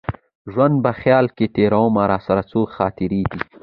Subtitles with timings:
[0.53, 3.39] ژوند په خیال کي تېرومه راسره څو خاطرې دي